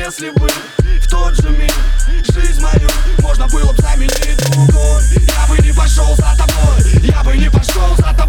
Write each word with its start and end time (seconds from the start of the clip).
если 0.00 0.30
бы 0.30 0.48
в 0.48 1.08
тот 1.10 1.34
же 1.36 1.50
миг 1.50 1.74
Жизнь 2.32 2.60
мою 2.62 2.88
можно 3.18 3.46
было 3.48 3.72
бы 3.72 3.82
заменить 3.82 4.36
другой. 4.50 5.02
Я 5.12 5.46
бы 5.46 5.58
не 5.62 5.72
пошел 5.72 6.16
за 6.16 6.34
тобой, 6.36 7.02
я 7.02 7.22
бы 7.22 7.36
не 7.36 7.50
пошел 7.50 7.94
за 7.96 8.02
тобой 8.04 8.19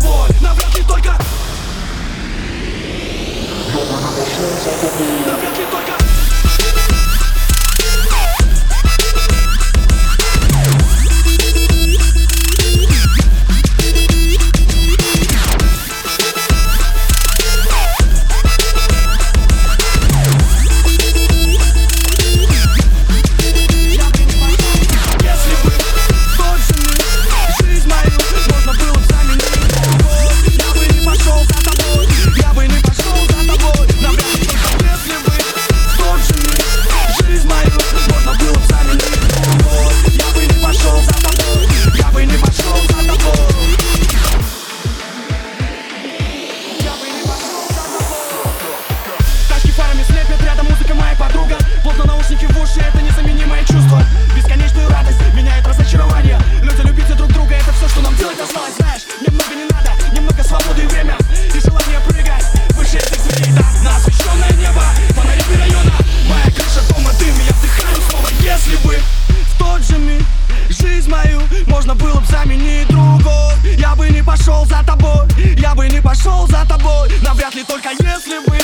душе 52.73 52.87
это 52.87 53.01
незаменимое 53.01 53.63
чувство. 53.65 54.03
Бесконечную 54.35 54.89
радость 54.89 55.19
меняет 55.33 55.65
разочарование. 55.67 56.39
Люди 56.61 56.81
любите 56.81 57.13
друг 57.13 57.31
друга, 57.31 57.55
это 57.55 57.71
все, 57.73 57.87
что 57.89 58.01
нам 58.01 58.15
делать 58.15 58.39
осталось 58.39 58.75
Знаешь, 58.77 59.01
немного 59.25 59.55
не 59.55 59.63
надо, 59.63 59.91
немного 60.13 60.43
свободы 60.43 60.83
и 60.83 60.87
время. 60.87 61.17
И 61.53 61.59
желание 61.59 61.99
прыгать 62.07 62.45
выше 62.75 62.97
этих 62.97 63.19
зверей 63.19 63.53
Да, 63.53 63.65
на 63.83 63.95
освещенное 63.97 64.51
небо, 64.53 64.83
фонарями 65.09 65.55
района. 65.57 65.91
Моя 66.29 66.45
крыша 66.45 66.81
дома 66.89 67.11
дым, 67.19 67.35
я 67.45 67.53
вдыхаю 67.53 68.01
снова 68.09 68.27
Если 68.39 68.75
бы 68.87 68.97
в 68.97 69.57
тот 69.57 69.81
же 69.81 69.97
миг 69.97 70.23
жизнь 70.69 71.09
мою 71.09 71.41
Можно 71.67 71.95
было 71.95 72.19
бы 72.19 72.25
заменить 72.27 72.87
другой 72.87 73.53
Я 73.77 73.95
бы 73.95 74.09
не 74.09 74.23
пошел 74.23 74.65
за 74.65 74.83
тобой. 74.85 75.27
Я 75.57 75.75
бы 75.75 75.89
не 75.89 76.01
пошел 76.01 76.47
за 76.47 76.65
тобой. 76.65 77.11
Навряд 77.21 77.53
ли 77.55 77.63
только 77.63 77.89
если 77.89 78.39
бы 78.47 78.57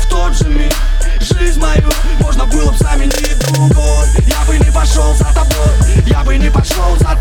в 0.00 0.08
тот 0.08 0.34
же 0.34 0.48
миг 0.48 0.72
пошел 4.94 5.14
за 5.14 5.24
тобой. 5.32 6.04
Я 6.06 6.22
бы 6.22 6.36
не 6.36 6.50
пошел 6.50 6.96
за 6.98 7.11